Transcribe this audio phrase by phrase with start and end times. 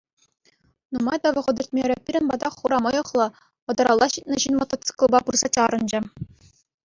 [0.93, 3.27] Нумай та вӑхӑт иртмерӗ, пирӗн пата хура мӑйӑхлӑ,
[3.67, 5.99] вӑтӑралла ҫитнӗ ҫын мотоциклпа пырса чарӑнчӗ.